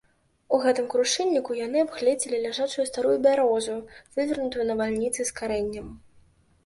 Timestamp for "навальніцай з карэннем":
4.71-5.87